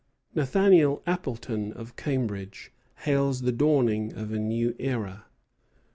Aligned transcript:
Nathaniel 0.33 1.03
Appleton, 1.05 1.71
of 1.73 1.95
Cambridge, 1.95 2.71
hails 3.05 3.41
the 3.41 3.51
dawning 3.51 4.11
of 4.13 4.31
a 4.33 4.39
new 4.39 4.73
era. 4.79 5.25